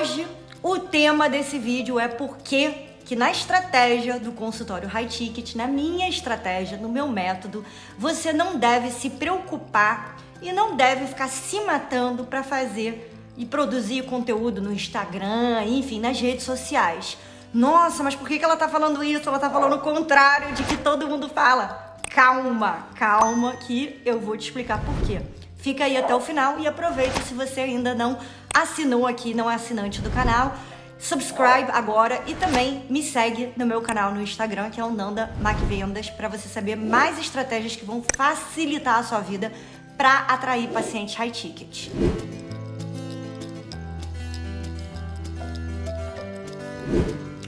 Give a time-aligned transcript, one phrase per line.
[0.00, 0.26] hoje
[0.62, 5.66] o tema desse vídeo é por que que na estratégia do consultório High Ticket, na
[5.66, 7.64] minha estratégia, no meu método,
[7.98, 14.04] você não deve se preocupar e não deve ficar se matando para fazer e produzir
[14.04, 17.18] conteúdo no Instagram, enfim, nas redes sociais.
[17.52, 19.28] Nossa, mas por que, que ela tá falando isso?
[19.28, 21.98] Ela tá falando o contrário de que todo mundo fala.
[22.10, 25.20] Calma, calma, que eu vou te explicar por quê.
[25.62, 28.18] Fica aí até o final e aproveita se você ainda não
[28.54, 30.56] assinou aqui, não é assinante do canal
[31.00, 35.34] subscribe agora e também me segue no meu canal no Instagram, que é o Nanda
[35.40, 39.50] MacVendas, para você saber mais estratégias que vão facilitar a sua vida
[39.96, 41.88] para atrair pacientes high ticket.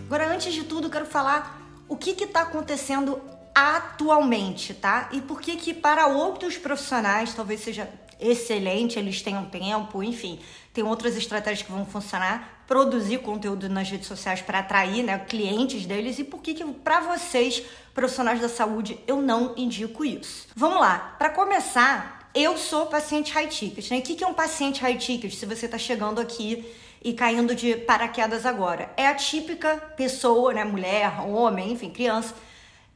[0.06, 3.20] Agora, antes de tudo, quero falar o que está acontecendo
[3.54, 5.08] atualmente, tá?
[5.12, 7.88] E por que que para outros profissionais talvez seja
[8.22, 10.38] excelente, eles tenham tempo, enfim,
[10.72, 15.84] tem outras estratégias que vão funcionar, produzir conteúdo nas redes sociais para atrair né, clientes
[15.84, 17.62] deles e por que, que para vocês,
[17.92, 20.46] profissionais da saúde, eu não indico isso.
[20.54, 23.98] Vamos lá, para começar, eu sou paciente high ticket, né?
[23.98, 25.34] O que, que é um paciente high ticket?
[25.34, 26.64] Se você está chegando aqui
[27.04, 32.34] e caindo de paraquedas agora, é a típica pessoa, né, mulher, homem, enfim, criança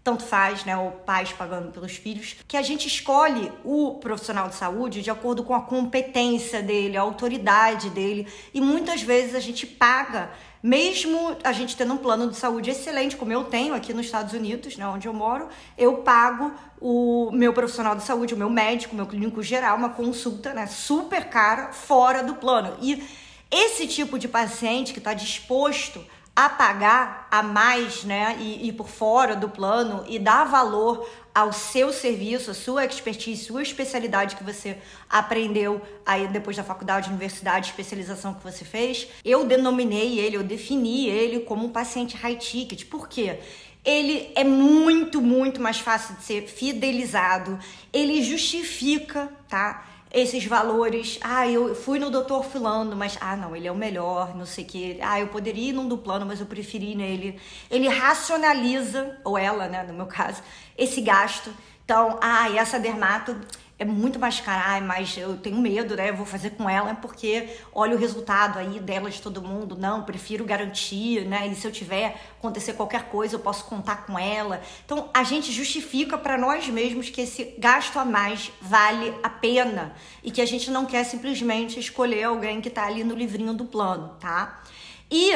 [0.07, 4.55] tanto faz, né, ou pais pagando pelos filhos, que a gente escolhe o profissional de
[4.55, 9.67] saúde de acordo com a competência dele, a autoridade dele, e muitas vezes a gente
[9.67, 10.31] paga,
[10.63, 14.33] mesmo a gente tendo um plano de saúde excelente, como eu tenho aqui nos Estados
[14.33, 18.93] Unidos, né, onde eu moro, eu pago o meu profissional de saúde, o meu médico,
[18.93, 22.77] o meu clínico geral, uma consulta, né, super cara, fora do plano.
[22.81, 23.03] E
[23.51, 26.01] esse tipo de paciente que está disposto
[26.37, 31.51] a pagar a mais, né, e, e por fora do plano e dar valor ao
[31.51, 34.77] seu serviço, a sua expertise, sua especialidade que você
[35.09, 41.09] aprendeu aí depois da faculdade, universidade, especialização que você fez, eu denominei ele, eu defini
[41.09, 42.85] ele como um paciente high ticket.
[42.85, 43.41] Por quê?
[43.83, 47.59] Ele é muito, muito mais fácil de ser fidelizado,
[47.93, 49.87] ele justifica, tá?
[50.13, 51.19] Esses valores.
[51.21, 54.65] Ah, eu fui no doutor fulano, mas ah, não, ele é o melhor, não sei
[54.65, 54.99] o que.
[55.01, 57.39] Ah, eu poderia ir num do plano, mas eu preferi nele.
[57.71, 60.43] Ele racionaliza, ou ela, né, no meu caso,
[60.77, 61.51] esse gasto.
[61.85, 63.37] Então, ah, e essa dermato
[63.79, 66.09] é muito mais cara, mas eu tenho medo, né?
[66.09, 69.77] Eu vou fazer com ela porque olha o resultado aí dela de todo mundo.
[69.77, 71.47] Não, prefiro garantir, né?
[71.47, 74.63] E se eu tiver acontecer qualquer coisa, eu posso contar com ela.
[74.85, 79.95] Então, a gente justifica para nós mesmos que esse gasto a mais vale a pena
[80.25, 83.67] e que a gente não quer simplesmente escolher alguém que tá ali no livrinho do
[83.67, 84.63] plano, tá?
[85.11, 85.33] E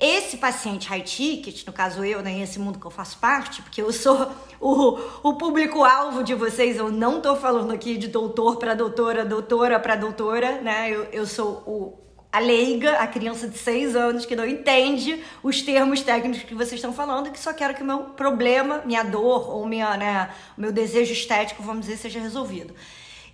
[0.00, 3.82] esse paciente high ticket, no caso eu, né, esse mundo que eu faço parte, porque
[3.82, 8.74] eu sou o, o público-alvo de vocês, eu não tô falando aqui de doutor para
[8.74, 10.90] doutora, doutora para doutora, né?
[10.90, 11.98] Eu, eu sou o,
[12.30, 16.74] a leiga, a criança de 6 anos que não entende os termos técnicos que vocês
[16.74, 20.30] estão falando e que só quero que o meu problema, minha dor ou minha, né,
[20.56, 22.72] meu desejo estético, vamos dizer, seja resolvido.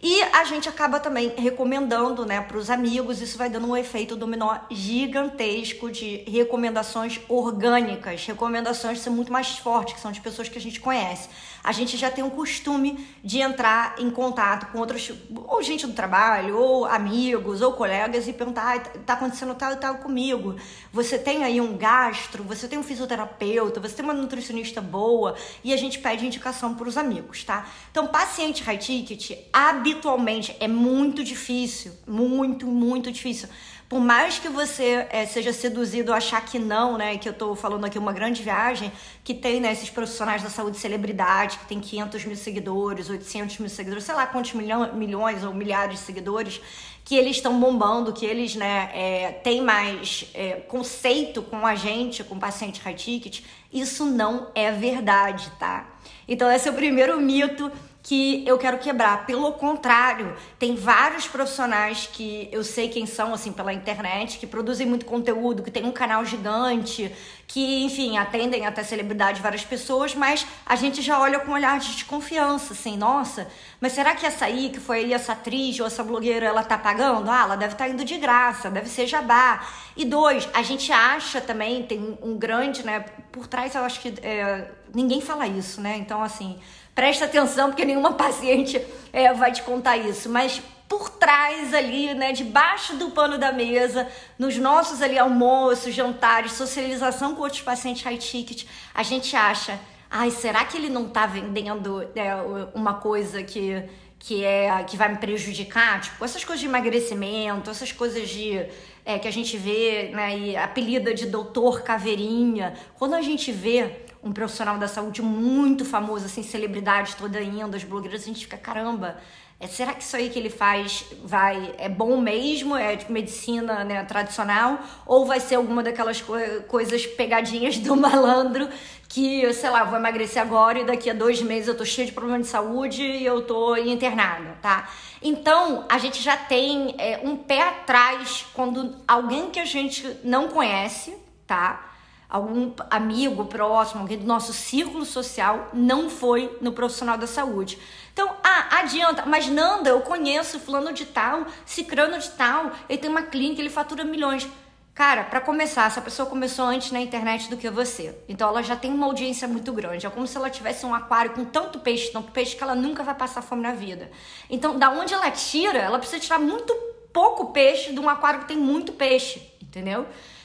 [0.06, 4.14] E a gente acaba também recomendando, né, para os amigos, isso vai dando um efeito
[4.14, 10.46] dominó gigantesco de recomendações orgânicas, recomendações que são muito mais fortes, que são de pessoas
[10.46, 11.30] que a gente conhece.
[11.64, 15.10] A gente já tem um costume de entrar em contato com outros,
[15.48, 19.76] ou gente do trabalho, ou amigos, ou colegas e perguntar: ah, tá acontecendo tal e
[19.76, 20.56] tal comigo.
[20.92, 25.72] Você tem aí um gastro, você tem um fisioterapeuta, você tem uma nutricionista boa, e
[25.72, 27.66] a gente pede indicação para os amigos, tá?
[27.90, 33.48] Então, paciente high ticket, habitualmente é muito difícil, muito, muito difícil.
[33.88, 37.54] Por mais que você é, seja seduzido a achar que não, né, que eu tô
[37.54, 38.90] falando aqui uma grande viagem,
[39.22, 43.68] que tem né, esses profissionais da saúde celebridade, que tem 500 mil seguidores, 800 mil
[43.68, 46.60] seguidores, sei lá quantos milhão, milhões ou milhares de seguidores,
[47.04, 52.24] que eles estão bombando, que eles né, é, têm mais é, conceito com a gente,
[52.24, 55.90] com paciente high ticket, isso não é verdade, tá?
[56.26, 57.70] Então esse é o primeiro mito
[58.04, 59.24] que eu quero quebrar.
[59.24, 64.86] Pelo contrário, tem vários profissionais que eu sei quem são, assim, pela internet, que produzem
[64.86, 67.10] muito conteúdo, que tem um canal gigante,
[67.46, 71.80] que, enfim, atendem até celebridade várias pessoas, mas a gente já olha com um olhar
[71.80, 73.48] de desconfiança, assim, nossa,
[73.80, 76.76] mas será que essa aí, que foi aí essa atriz ou essa blogueira, ela tá
[76.76, 77.30] pagando?
[77.30, 79.66] Ah, ela deve estar tá indo de graça, deve ser jabá.
[79.96, 83.00] E dois, a gente acha também, tem um grande, né,
[83.32, 86.60] por trás eu acho que é, ninguém fala isso, né, então, assim
[86.94, 88.80] Presta atenção, porque nenhuma paciente
[89.12, 90.28] é, vai te contar isso.
[90.28, 94.06] Mas por trás ali, né, debaixo do pano da mesa,
[94.38, 98.64] nos nossos ali almoços, jantares, socialização com outros pacientes high ticket,
[98.94, 99.78] a gente acha,
[100.10, 102.34] ai, será que ele não tá vendendo é,
[102.74, 103.82] uma coisa que
[104.16, 108.58] que é que vai me prejudicar, tipo, essas coisas de emagrecimento, essas coisas de
[109.04, 114.03] é, que a gente vê, né, e apelida de doutor caveirinha, quando a gente vê
[114.24, 118.56] um profissional da saúde muito famoso, assim, celebridade toda indo, as blogueiras, a gente fica,
[118.56, 119.18] caramba,
[119.60, 122.76] é, será que isso aí que ele faz vai é bom mesmo?
[122.76, 124.80] É tipo medicina né, tradicional?
[125.06, 126.34] Ou vai ser alguma daquelas co
[126.66, 128.68] coisas pegadinhas do malandro
[129.08, 132.12] que, sei lá, vou emagrecer agora e daqui a dois meses eu tô cheio de
[132.12, 134.90] problema de saúde e eu tô internada, tá?
[135.22, 140.48] Então, a gente já tem é, um pé atrás quando alguém que a gente não
[140.48, 141.16] conhece,
[141.46, 141.93] tá?
[142.34, 147.78] Algum amigo próximo, alguém do nosso círculo social não foi no profissional da saúde.
[148.12, 153.08] Então, ah, adianta, mas Nanda, eu conheço fulano de tal, cicrano de tal, ele tem
[153.08, 154.48] uma clínica, ele fatura milhões.
[154.92, 158.16] Cara, para começar, essa pessoa começou antes na internet do que você.
[158.28, 160.04] Então ela já tem uma audiência muito grande.
[160.04, 163.04] É como se ela tivesse um aquário com tanto peixe, tanto peixe que ela nunca
[163.04, 164.10] vai passar fome na vida.
[164.50, 166.74] Então, da onde ela tira, ela precisa tirar muito
[167.12, 170.04] pouco peixe de um aquário que tem muito peixe, entendeu?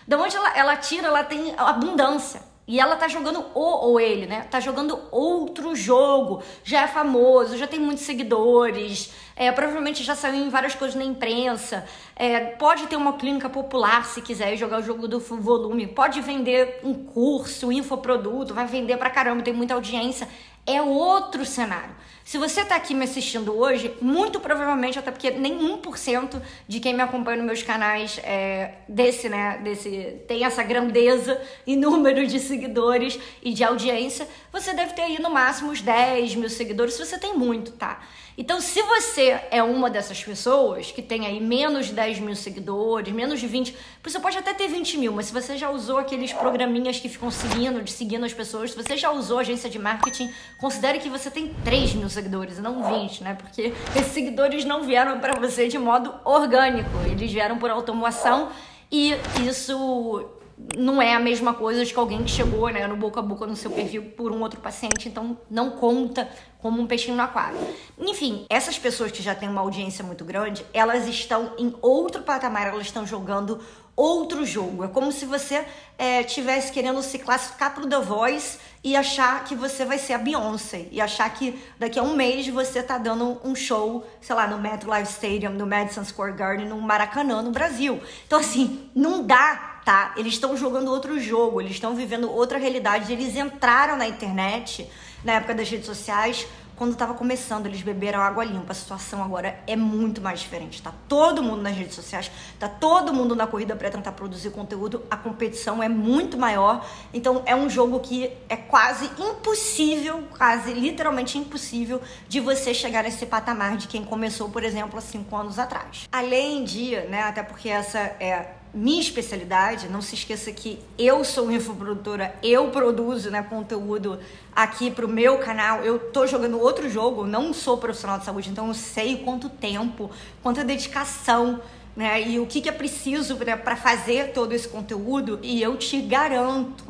[0.10, 2.42] Da onde ela, ela tira, ela tem abundância.
[2.68, 4.48] E ela tá jogando o ou ele, né?
[4.50, 6.42] Tá jogando outro jogo.
[6.64, 9.14] Já é famoso, já tem muitos seguidores.
[9.36, 11.86] É, provavelmente já saiu em várias coisas na imprensa.
[12.16, 15.86] É, pode ter uma clínica popular se quiser jogar o jogo do volume.
[15.86, 20.28] Pode vender um curso, um infoproduto, vai vender pra caramba, tem muita audiência.
[20.69, 21.95] É outro cenário.
[22.24, 26.94] Se você está aqui me assistindo hoje, muito provavelmente, até porque nem 1% de quem
[26.94, 32.39] me acompanha nos meus canais é, desse, né, desse, tem essa grandeza e número de
[32.39, 37.04] seguidores e de audiência, você deve ter aí no máximo uns 10 mil seguidores, se
[37.04, 38.00] você tem muito, tá?
[38.41, 43.13] Então, se você é uma dessas pessoas que tem aí menos de 10 mil seguidores,
[43.13, 46.31] menos de 20, você pode até ter 20 mil, mas se você já usou aqueles
[46.31, 50.31] programinhas que ficam seguindo, de seguindo as pessoas, se você já usou agência de marketing,
[50.57, 53.33] considere que você tem 3 mil seguidores, não 20, né?
[53.38, 58.53] Porque esses seguidores não vieram para você de modo orgânico, eles vieram por automação
[58.89, 59.15] e
[59.45, 60.38] isso
[60.76, 63.48] não é a mesma coisa de que alguém que chegou né, no boca a boca
[63.48, 66.30] no seu perfil por um outro paciente, então não conta
[66.60, 67.58] como um peixinho no aquário.
[67.98, 72.68] Enfim, essas pessoas que já têm uma audiência muito grande, elas estão em outro patamar,
[72.68, 73.62] elas estão jogando
[73.96, 74.86] outro jogo.
[74.86, 75.66] É como se você
[75.98, 80.14] é, tivesse querendo se classificar para o The Voice e achar que você vai ser
[80.14, 84.34] a Beyoncé e achar que daqui a um mês você tá dando um show, sei
[84.36, 88.02] lá, no MetLife Stadium, no Madison Square Garden, no Maracanã, no Brasil.
[88.26, 90.13] Então assim, não dá, tá?
[90.15, 93.12] Eles estão jogando outro jogo, eles estão vivendo outra realidade.
[93.12, 94.88] Eles entraram na internet
[95.24, 96.47] na época das redes sociais
[96.80, 98.71] quando estava começando, eles beberam água limpa.
[98.71, 100.81] A situação agora é muito mais diferente.
[100.81, 105.03] Tá todo mundo nas redes sociais, tá todo mundo na corrida para tentar produzir conteúdo.
[105.12, 106.88] A competição é muito maior.
[107.13, 113.25] Então é um jogo que é quase impossível, quase literalmente impossível de você chegar nesse
[113.25, 116.07] patamar de quem começou, por exemplo, há cinco anos atrás.
[116.09, 121.51] Além de, né, até porque essa é minha especialidade, não se esqueça que eu sou
[121.51, 124.19] infoprodutora, eu produzo né, conteúdo
[124.56, 128.68] aqui pro meu canal, eu tô jogando outro jogo, não sou profissional de saúde, então
[128.68, 130.12] eu sei quanto tempo,
[130.44, 131.62] quanta dedicação,
[131.95, 135.75] né, e o que, que é preciso né, para fazer todo esse conteúdo, e eu
[135.75, 136.86] te garanto,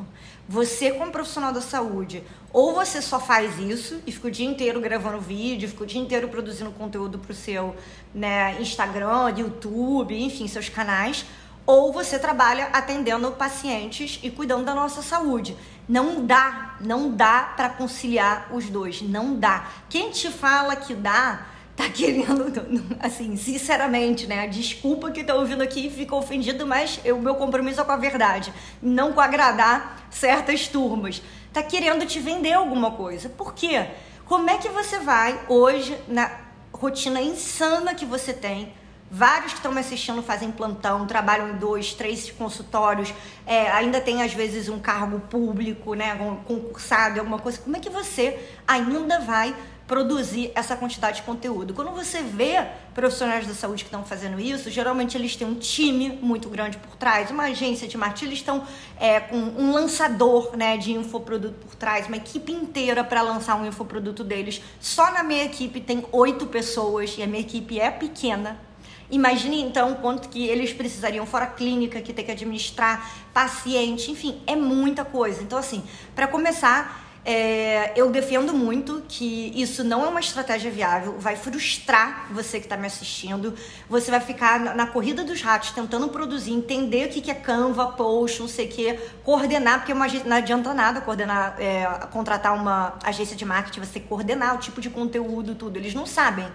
[0.48, 4.82] você como profissional da saúde, ou você só faz isso e fica o dia inteiro
[4.82, 7.76] gravando vídeo, fica o dia inteiro produzindo conteúdo pro seu
[8.14, 11.26] né, Instagram, YouTube, enfim, seus canais,
[11.70, 15.56] ou você trabalha atendendo pacientes e cuidando da nossa saúde.
[15.88, 19.68] Não dá, não dá para conciliar os dois, não dá.
[19.88, 21.46] Quem te fala que dá,
[21.76, 22.52] tá querendo,
[23.00, 24.48] assim, sinceramente, né?
[24.48, 27.98] Desculpa que tá ouvindo aqui e fica ofendido, mas o meu compromisso é com a
[27.98, 31.22] verdade, não com agradar certas turmas.
[31.54, 33.30] Tá querendo te vender alguma coisa.
[33.30, 33.86] Por quê?
[34.26, 36.32] Como é que você vai hoje na
[36.74, 38.74] rotina insana que você tem?
[39.12, 43.12] Vários que estão me assistindo fazem plantão, trabalham em dois, três consultórios,
[43.44, 47.58] é, ainda tem às vezes um cargo público, né, um concursado, alguma coisa.
[47.58, 49.56] Como é que você ainda vai
[49.88, 51.74] produzir essa quantidade de conteúdo?
[51.74, 52.64] Quando você vê
[52.94, 56.96] profissionais da saúde que estão fazendo isso, geralmente eles têm um time muito grande por
[56.96, 58.64] trás, uma agência de marketing, eles estão
[59.00, 63.66] é, com um lançador né, de infoproduto por trás, uma equipe inteira para lançar um
[63.66, 64.62] infoproduto deles.
[64.80, 68.69] Só na minha equipe tem oito pessoas e a minha equipe é pequena
[69.12, 74.56] Imagine então quanto que eles precisariam, fora clínica que tem que administrar, paciente, enfim, é
[74.56, 75.42] muita coisa.
[75.42, 81.18] Então, assim, para começar, é, eu defendo muito que isso não é uma estratégia viável,
[81.20, 83.54] vai frustrar você que está me assistindo.
[83.90, 88.42] Você vai ficar na, corrida dos ratos tentando produzir, entender o que, é Canva, Post,
[88.42, 93.46] não sei o que, coordenar, porque não adianta nada coordenar, é, contratar uma agência de
[93.46, 95.78] marketing, você coordenar o tipo de conteúdo, tudo.
[95.78, 96.48] Eles não sabem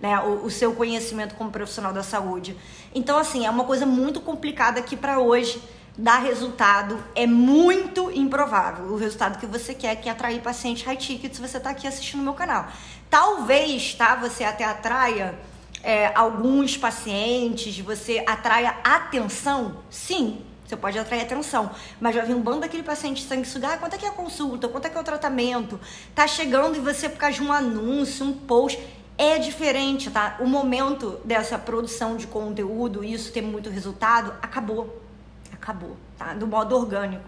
[0.00, 2.56] né, o, o seu conhecimento como profissional da saúde.
[2.94, 5.62] Então, assim, é uma coisa muito complicada que para hoje
[5.96, 8.86] dar resultado é muito improvável.
[8.86, 11.86] O resultado que você quer que é atrair paciente high ticket se você está aqui
[11.86, 12.68] assistindo o meu canal.
[13.10, 15.38] Talvez, tá, você até atraia
[15.82, 22.40] é, alguns pacientes, você atraia atenção, sim, você pode atrair atenção, mas já vem um
[22.40, 25.00] bando daquele paciente sanguessugar, ah, quanto é que é a consulta, quanto é que é
[25.00, 25.80] o tratamento,
[26.14, 28.78] tá chegando e você por causa de um anúncio, um post,
[29.20, 30.38] é diferente, tá?
[30.40, 34.98] O momento dessa produção de conteúdo, isso ter muito resultado, acabou.
[35.52, 36.32] Acabou, tá?
[36.32, 37.22] Do modo orgânico.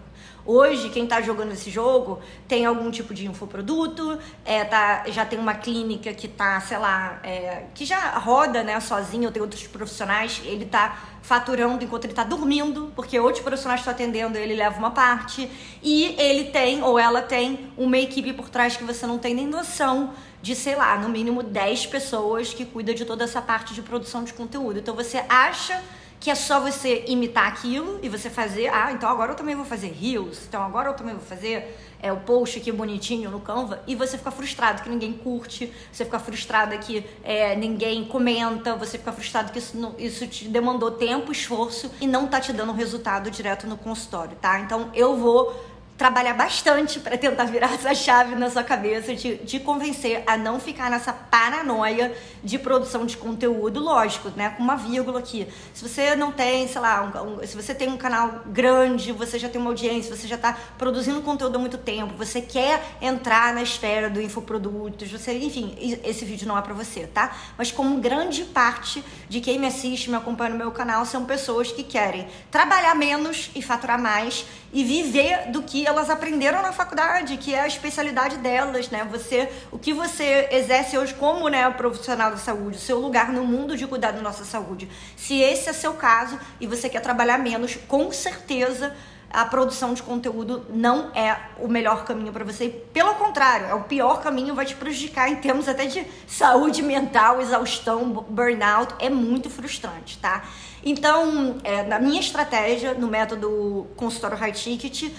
[0.45, 2.19] Hoje, quem está jogando esse jogo
[2.49, 7.19] tem algum tipo de infoproduto, é, tá, já tem uma clínica que tá, sei lá,
[7.23, 12.25] é, que já roda né, sozinho, tem outros profissionais, ele tá faturando enquanto ele tá
[12.25, 15.49] dormindo, porque outros profissionais estão atendendo, ele leva uma parte,
[15.81, 19.47] e ele tem, ou ela tem, uma equipe por trás que você não tem nem
[19.47, 23.81] noção de, sei lá, no mínimo 10 pessoas que cuida de toda essa parte de
[23.81, 24.77] produção de conteúdo.
[24.77, 25.81] Então você acha
[26.23, 29.65] que é só você imitar aquilo e você fazer, ah, então agora eu também vou
[29.65, 33.83] fazer reels, então agora eu também vou fazer é, o post aqui bonitinho no Canva,
[33.85, 38.97] e você fica frustrado que ninguém curte, você fica frustrada que é, ninguém comenta, você
[38.97, 43.29] fica frustrado que isso, isso te demandou tempo, esforço e não tá te dando resultado
[43.29, 44.61] direto no consultório, tá?
[44.61, 45.53] Então eu vou
[45.97, 50.59] trabalhar bastante para tentar virar essa chave na sua cabeça, de, de convencer a não
[50.59, 54.49] ficar nessa paranoia de produção de conteúdo, lógico, né?
[54.51, 55.47] Com uma vírgula aqui.
[55.73, 59.37] Se você não tem, sei lá, um, um, se você tem um canal grande, você
[59.37, 63.53] já tem uma audiência, você já está produzindo conteúdo há muito tempo, você quer entrar
[63.53, 67.35] na esfera do infoprodutos, você, enfim, esse vídeo não é para você, tá?
[67.57, 71.71] Mas como grande parte de quem me assiste, me acompanha no meu canal, são pessoas
[71.71, 77.37] que querem trabalhar menos e faturar mais e viver do que elas aprenderam na faculdade,
[77.37, 79.07] que é a especialidade delas, né?
[79.09, 83.43] Você, o que você exerce hoje como, né, profissional da saúde, o seu lugar no
[83.43, 84.87] mundo de cuidar da nossa saúde.
[85.17, 88.95] Se esse é seu caso e você quer trabalhar menos, com certeza
[89.33, 92.69] a produção de conteúdo não é o melhor caminho para você.
[92.69, 97.41] Pelo contrário, é o pior caminho, vai te prejudicar em termos até de saúde mental,
[97.41, 98.93] exaustão, burnout.
[98.99, 100.43] É muito frustrante, tá?
[100.85, 105.11] Então, é, na minha estratégia, no método consultório high ticket,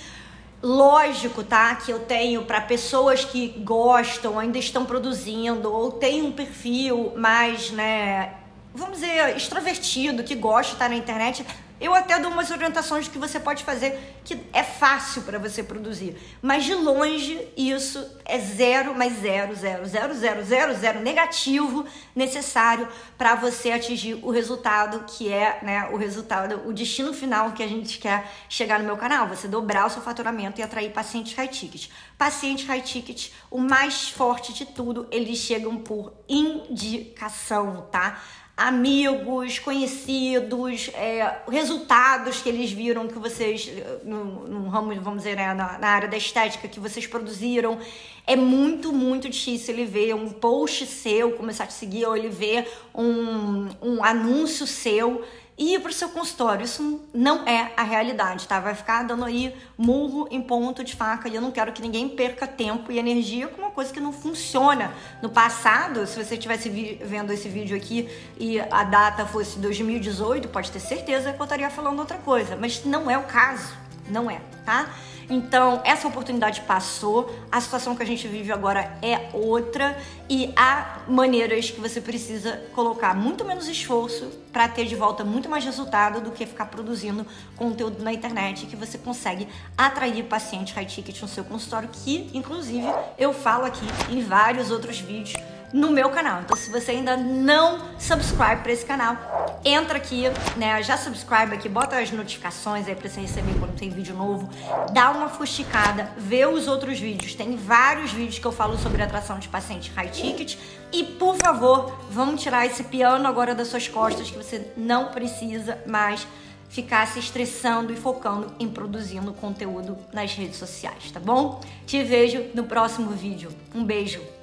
[0.62, 1.74] lógico, tá?
[1.74, 7.72] Que eu tenho para pessoas que gostam, ainda estão produzindo, ou tem um perfil mais,
[7.72, 8.34] né?
[8.72, 11.44] Vamos dizer, extrovertido, que gosta de estar na internet,
[11.80, 16.16] eu até dou umas orientações que você pode fazer que é fácil para você produzir.
[16.40, 22.88] Mas de longe, isso é zero mais zero, zero, zero, zero, zero, zero negativo necessário
[23.18, 27.68] para você atingir o resultado que é né, o resultado, o destino final que a
[27.68, 29.28] gente quer chegar no meu canal.
[29.28, 31.88] Você dobrar o seu faturamento e atrair pacientes high ticket.
[32.16, 38.22] Pacientes high ticket, o mais forte de tudo, eles chegam por indicação, tá?
[38.56, 43.68] Amigos, conhecidos, é, resultados que eles viram que vocês,
[44.04, 47.78] no, no ramo, vamos dizer, né, na, na, área da estética, que vocês produziram.
[48.26, 52.28] É muito, muito difícil ele ver um post seu, começar a te seguir, ou ele
[52.28, 55.24] ver um, um anúncio seu
[55.56, 56.64] e ir para o seu consultório.
[56.64, 58.58] Isso não é a realidade, tá?
[58.60, 62.08] Vai ficar dando aí murro em ponto de faca e eu não quero que ninguém
[62.08, 64.92] perca tempo e energia com uma coisa que não funciona.
[65.22, 68.08] No passado, se você estivesse vendo esse vídeo aqui
[68.38, 72.84] e a data fosse 2018, pode ter certeza que eu estaria falando outra coisa, mas
[72.84, 73.72] não é o caso,
[74.08, 74.94] não é, tá?
[75.28, 79.96] Então, essa oportunidade passou, a situação que a gente vive agora é outra
[80.28, 85.48] e há maneiras que você precisa colocar muito menos esforço para ter de volta muito
[85.48, 90.84] mais resultado do que ficar produzindo conteúdo na internet que você consegue atrair paciente high
[90.84, 92.86] ticket no seu consultório, que inclusive
[93.18, 95.34] eu falo aqui em vários outros vídeos
[95.74, 96.40] no meu canal.
[96.42, 100.22] Então, se você ainda não subscribe para esse canal, entra aqui,
[100.56, 100.80] né?
[100.84, 104.48] Já subscribe aqui, bota as notificações aí para você receber quando tem vídeo novo.
[104.92, 107.34] Dá uma fusticada, vê os outros vídeos.
[107.34, 110.56] Tem vários vídeos que eu falo sobre atração de paciente high ticket.
[110.92, 115.82] E, por favor, vamos tirar esse piano agora das suas costas que você não precisa
[115.88, 116.24] mais
[116.68, 121.60] ficar se estressando e focando em produzindo conteúdo nas redes sociais, tá bom?
[121.84, 123.50] Te vejo no próximo vídeo.
[123.74, 124.33] Um beijo!